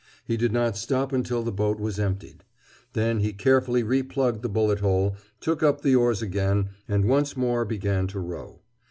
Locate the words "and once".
6.87-7.37